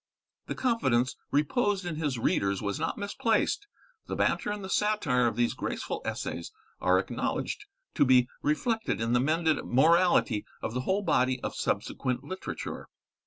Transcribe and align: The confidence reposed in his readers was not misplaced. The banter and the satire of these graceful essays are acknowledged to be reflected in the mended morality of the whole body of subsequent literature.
The 0.47 0.55
confidence 0.55 1.15
reposed 1.29 1.85
in 1.85 1.97
his 1.97 2.17
readers 2.17 2.59
was 2.59 2.79
not 2.79 2.97
misplaced. 2.97 3.67
The 4.07 4.15
banter 4.15 4.49
and 4.49 4.63
the 4.63 4.67
satire 4.71 5.27
of 5.27 5.35
these 5.35 5.53
graceful 5.53 6.01
essays 6.03 6.51
are 6.79 6.97
acknowledged 6.97 7.67
to 7.93 8.03
be 8.03 8.27
reflected 8.41 8.99
in 8.99 9.13
the 9.13 9.19
mended 9.19 9.63
morality 9.63 10.43
of 10.63 10.73
the 10.73 10.81
whole 10.81 11.03
body 11.03 11.39
of 11.43 11.53
subsequent 11.53 12.23
literature. 12.23 12.87